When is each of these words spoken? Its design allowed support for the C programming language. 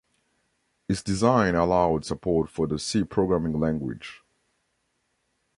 Its 0.89 1.03
design 1.03 1.53
allowed 1.53 2.03
support 2.05 2.49
for 2.49 2.65
the 2.65 2.79
C 2.79 3.03
programming 3.03 3.59
language. 3.59 4.23